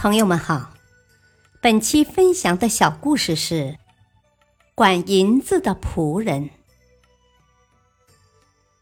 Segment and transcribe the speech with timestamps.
[0.00, 0.74] 朋友们好，
[1.60, 3.76] 本期分享的小故事是
[4.76, 6.50] 管银子的仆人。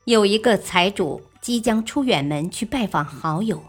[0.04, 3.62] 有一个财主即将出远门去拜访好友，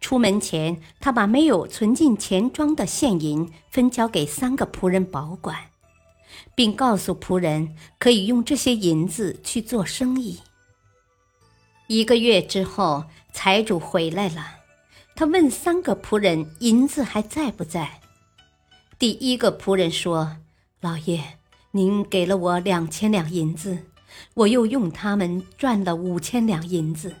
[0.00, 5.58] 出门前，他把没有存进钱庄的现银分交给三个仆人保管，
[6.54, 10.40] 并告诉仆人可以用这些银子去做生意。
[11.86, 13.04] 一个月之后，
[13.34, 14.55] 财主回来了。
[15.16, 18.00] 他问三个仆人：“银子还在不在？”
[18.98, 20.36] 第一个仆人说
[20.82, 21.38] ：“老爷，
[21.70, 23.78] 您给了我两千两银子，
[24.34, 27.14] 我又用他们赚了五千两银子。”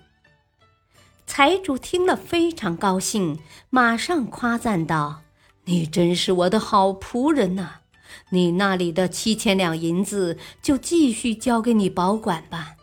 [1.26, 3.38] 财主听了非常高兴，
[3.70, 5.22] 马上夸赞道
[5.64, 7.80] ：“你真是我的好仆人呐！
[8.28, 12.74] 你那里的七千两银子就继续交给你保管吧。”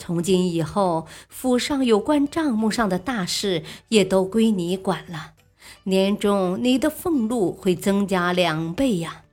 [0.00, 5.32] 从今以后，府上有关账目上的大事也都归你管了。
[5.84, 9.24] 年终你的俸禄会增加两倍呀。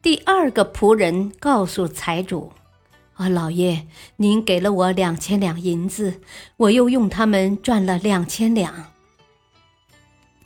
[0.00, 2.52] 第二个仆人告诉财主
[3.16, 6.22] ：“啊，老爷，您给了我两千两银子，
[6.56, 8.92] 我又用他们赚了两千两。”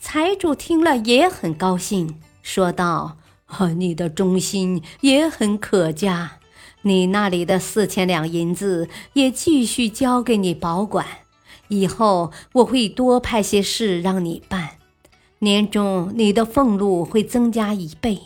[0.01, 6.41] 财主听了也很高兴，说道：“啊，你的忠心也很可嘉。”
[6.87, 11.07] 你那里的四千两银子也继续交给你保管，
[11.69, 14.73] 以后我会多派些事让你办，
[15.39, 18.21] 年终你的俸禄会增加一倍。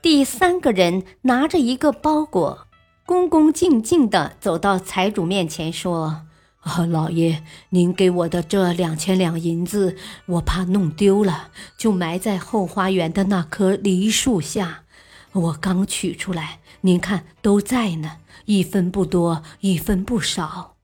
[0.00, 2.66] 第三个人拿着一个包裹，
[3.04, 6.22] 恭恭敬敬地走到财主面前说
[6.60, 14.84] ：“啊，老爷，您给我的这两千两银子，我怕弄丢了，就埋在后花园的那棵梨树下。”
[15.32, 20.76] 我刚取出来，您看都在呢，一分不多，一分不少。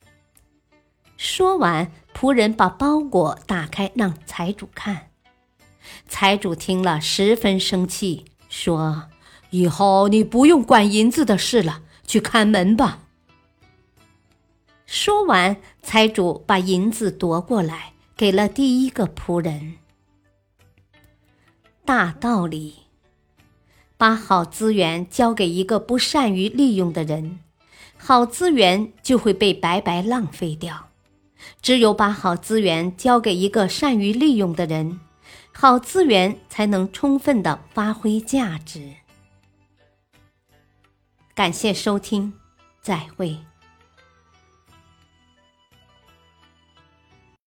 [1.16, 5.10] 说完，仆人把包裹打开，让财主看。
[6.08, 9.08] 财主听了十分生气，说
[9.50, 13.00] ：“以后你不用管银子的事了，去看门吧。”
[14.86, 19.78] 说完，财主把银子夺过来，给了第一个仆人。
[21.84, 22.85] 大道理。
[23.98, 27.40] 把好资源交给一个不善于利用的人，
[27.96, 30.88] 好资源就会被白白浪费掉。
[31.62, 35.00] 只有把好资源交给一个善于利用的人，
[35.52, 38.92] 好资源才能充分的发挥价值。
[41.34, 42.32] 感谢收听，
[42.80, 43.38] 再会。